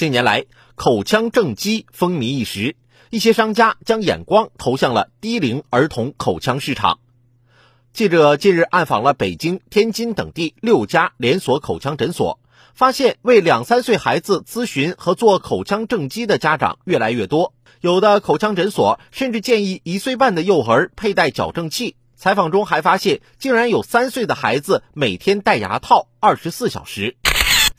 [0.00, 0.46] 近年来，
[0.76, 2.74] 口腔正畸风靡一时，
[3.10, 7.00] 一些商家将眼光投向了低龄儿童口腔市场。
[7.92, 12.40] 记者近日暗访了北京、天津等地六家连锁口腔诊所，
[12.72, 21.96] 发现为两三岁孩子咨询和做口腔正畸的家长越来越多，有的口腔诊所甚至建议一岁半的幼儿佩戴矫正器。
[22.16, 27.16] 采访中还发现，竟然有三岁的孩子每天戴牙套二十四小时。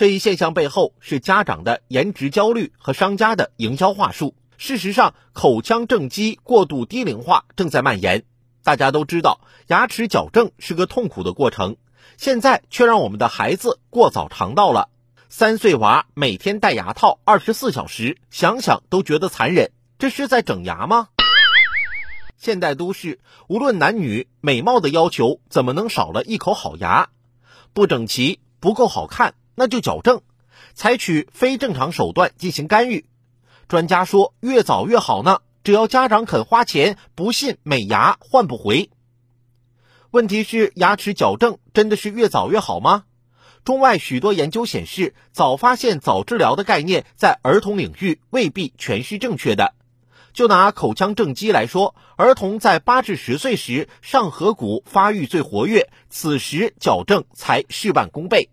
[0.00, 4.34] 这一现象背后是家长的颜值焦虑和商家的营销话术。
[4.56, 8.24] 事实上，口腔正畸过度低龄化正在蔓延。
[8.62, 11.76] 大家都知道，牙齿矫正是个痛苦的过程，
[12.16, 14.88] 现在却让我们的孩子过早尝到了。
[15.28, 19.70] 三岁娃每天戴牙套二十四小时，想想都觉得残忍。
[19.98, 21.08] 这是在整牙吗？
[22.38, 27.10] 现代都市，无论男女，美貌的要求怎么能少了一口好牙？
[27.74, 29.34] 不整齐，不够好看。
[29.60, 30.22] 那就矫正，
[30.72, 33.04] 采取非正常手段进行干预。
[33.68, 38.88] 专家说越早越好呢，只要家长肯花钱，不信美牙换不回。
[40.12, 43.04] 问题是牙齿矫正真的是越早越好吗？
[43.62, 49.74] 中外许多研究显示，早发现早治疗的概念在儿童领域未必全是正确的。
[50.32, 58.48] 就拿口腔正畸来说，儿童在八至十岁时上颌骨发育最活跃，此时矫正才事半功倍。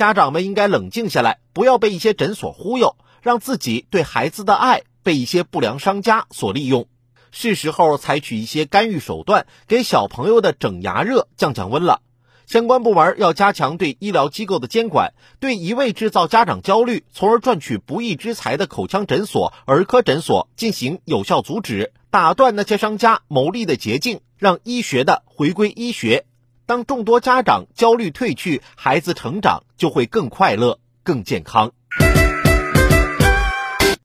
[0.00, 6.88] 家长们应该冷静下来，不要被一些诊所忽悠，让自己对孩子的爱被一些不良商家所利用。
[7.32, 12.00] 是时候采取一些干预手段，给小朋友的整牙热降降温了。
[12.46, 26.24] 相关部门要加强对医疗机构的监管，对一味制造家长焦虑，从而赚取不义之财的口腔诊所、儿科诊所进行有效阻止，打断那些商家牟利的捷径，让医学的回归医学。
[26.70, 31.72] 当众多家长焦虑褪去，孩子成长就会更快乐、更健康。